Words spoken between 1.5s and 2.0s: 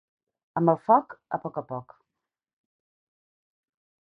a poc.